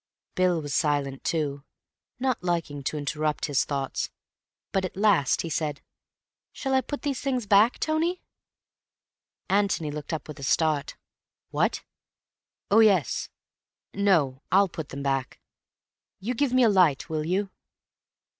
Bill 0.33 0.59
was 0.63 0.73
silent, 0.73 1.23
too, 1.23 1.63
not 2.17 2.43
liking 2.43 2.81
to 2.85 2.97
interrupt 2.97 3.45
his 3.45 3.65
thoughts, 3.65 4.09
but 4.71 4.83
at 4.83 4.97
last 4.97 5.43
he 5.43 5.49
said: 5.51 5.83
"Shall 6.51 6.73
I 6.73 6.81
put 6.81 7.03
these 7.03 7.19
things 7.21 7.45
back?" 7.45 7.77
Antony 9.47 9.91
looked 9.91 10.11
up 10.11 10.27
with 10.27 10.39
a 10.39 10.43
start. 10.43 10.97
"What? 11.51 11.83
Oh, 12.71 12.79
yes. 12.79 13.29
No, 13.93 14.41
I'll 14.51 14.69
put 14.69 14.89
them 14.89 15.03
back. 15.03 15.39
You 16.19 16.33
give 16.33 16.51
me 16.51 16.63
a 16.63 16.67
light, 16.69 17.07
will 17.07 17.23
you?" 17.27 17.51